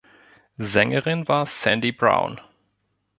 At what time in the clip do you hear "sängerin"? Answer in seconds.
0.57-1.27